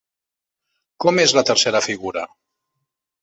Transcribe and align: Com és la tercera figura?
Com 1.03 1.19
és 1.25 1.35
la 1.39 1.45
tercera 1.51 1.81
figura? 1.89 2.23